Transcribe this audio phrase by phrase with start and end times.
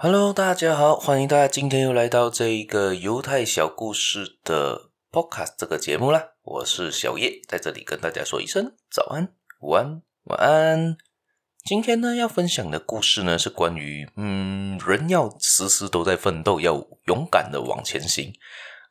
[0.00, 6.34] Hello，大家好，欢迎大家今天又来到这一个犹太小故事的 Podcast 这个节目啦。
[6.42, 10.96] 我是小叶，在这里跟大家说一声早安、午安、晚安。
[11.64, 16.74] 今天呢，要分享的故事呢，是关于嗯，人要时时都在奋斗，要
[17.06, 18.32] 勇敢的往前行，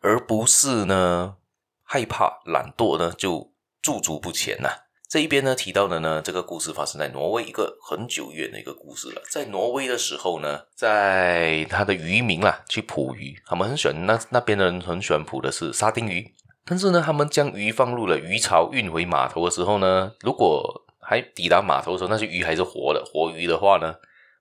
[0.01, 1.37] 而不是呢
[1.83, 4.67] 害怕、懒惰呢就驻足不前呐、
[5.09, 9.21] 这一边呢提到的呢，这个故事发生在挪威一个很久远的一个故事了。
[9.31, 16.33] 在挪威的时候呢，在他的渔民啦去捕鱼，他们很喜欢那那边的人很喜欢捕的是沙丁鱼。
[16.65, 23.95] 但是呢，他们将鱼放入了鱼槽运回码头的时候呢，如果还抵达码头的时候，那些鱼还是活的活鱼的话呢，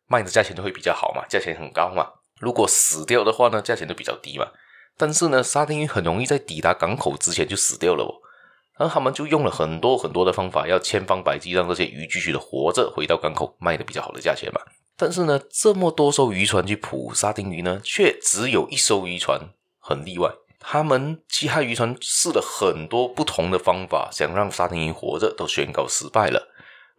[0.09, 2.09] 卖的价钱就会比较好嘛，价钱很高嘛。
[2.41, 4.49] 如果死掉的话呢，价钱就比较低嘛。
[4.97, 8.26] 但是呢，沙丁鱼很容易在抵达港口之前就死掉了哦。
[8.79, 14.61] 然后他们就用了很多很多的方法，要千方百计让这些鱼继续的活着，回到港口卖的比较好的价钱嘛。
[14.99, 19.41] 但是呢，这么多艘渔船去捕沙丁鱼呢，却只有一艘渔船
[19.79, 20.31] 很例外。
[20.59, 26.49] 他们其他渔船试了很多不同的方法，想让沙丁鱼活着，都宣告失败了。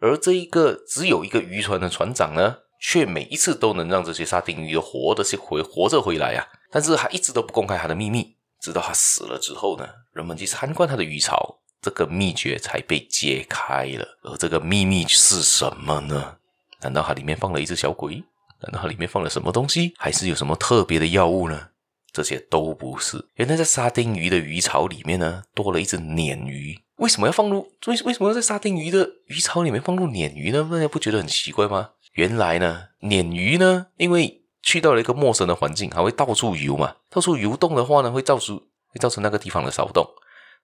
[0.00, 6.46] 而这一个只有一个渔船的船长呢，却每一次都能让这些沙丁鱼活的是回活着回来啊。
[6.70, 11.57] 但是他一直都不公开他的秘密，直到他死了之后呢，人们去参观他的鱼巢。
[11.80, 16.36] 这个秘诀才被揭开了，而这个秘密是什么呢？
[16.80, 18.22] 难道它里面放了一只小鬼？
[18.60, 19.94] 难道它里面放了什么东西？
[19.96, 21.68] 还是有什么特别的药物呢？
[22.12, 23.26] 这些都不是。
[23.34, 26.80] 原来在沙丁鱼的鱼槽里面呢，多了一只鲶鱼。
[26.96, 27.70] 为什么要放入？
[27.86, 30.68] 为为什么要在沙丁鱼的鱼槽里面放入鲶鱼呢？
[30.70, 31.90] 大家不觉得很奇怪吗？
[32.14, 40.04] 原来呢，鲶鱼呢，因为去到了一个陌生的环境，还会到处游嘛，到处游动的话呢，会造成会造成那个地方的骚动。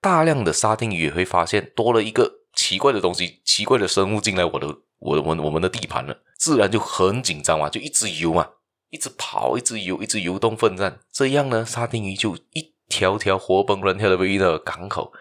[0.01, 4.67] 大量的沙丁鱼也会发现多了一个奇怪的东西，奇怪的生物进来我的
[4.99, 8.47] 我我我们的地盘了，自然就很紧张啊，就一直游嘛，
[8.89, 15.11] 一直跑，一直游，一直游动奋战，这样呢，沙丁鱼就一条条活蹦乱跳的围了港口。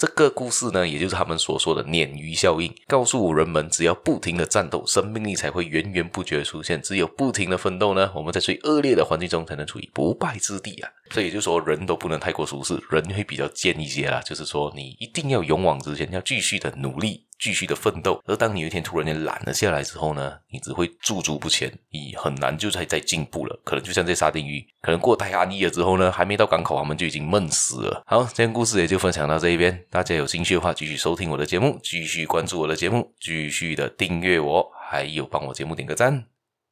[0.00, 6.80] 这个故事呢，也就是他们所说的鲶鱼效应，告诉人们，只要不停的战斗，生命力才会源源不绝出现。
[6.80, 10.88] 只有不停的奋斗呢，我们在最恶劣的环境中才能处于不败之地啊！
[11.10, 14.22] 所以也就是说，人都不能太过舒适，人会比较贱一些啦。
[14.22, 17.26] 就是说，你一定要勇往直前，要继续的努力。
[17.40, 23.58] 继续的奋斗，而当你有一天突然间懒了下来之后呢，你只会驻足不前，你很难就再再进步了。
[23.64, 28.02] 可能就像这沙丁鱼，可能过太安逸了之后呢，还没到港口，他们就已经闷死了。
[28.06, 36.26] 好，今天故事也就分享到这一边，大家有兴趣的话，继续收听我的节目，继续关注我的节目，继续的订阅我，还有帮我节目点个赞，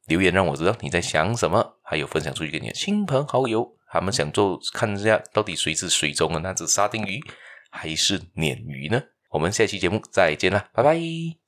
[0.06, 7.18] 留言让我知道你在想什么，还有分享出去给你的亲朋好友，他们想做看一下到底谁是水中的那只沙丁鱼，
[7.70, 9.02] 还是鲶鱼呢？
[9.30, 11.36] 我们下期节目再见啦，拜拜。